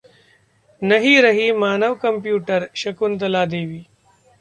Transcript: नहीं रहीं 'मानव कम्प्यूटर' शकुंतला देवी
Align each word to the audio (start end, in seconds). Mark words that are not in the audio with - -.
नहीं 0.81 1.21
रहीं 1.21 1.51
'मानव 1.53 1.93
कम्प्यूटर' 2.01 2.67
शकुंतला 2.75 3.45
देवी 3.47 3.83